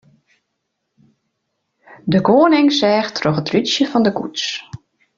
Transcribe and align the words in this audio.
De 2.11 2.19
koaning 2.27 2.69
seach 2.79 3.09
troch 3.17 3.39
it 3.41 3.51
rútsje 3.53 3.85
fan 3.91 4.05
de 4.05 4.11
koets. 4.17 4.45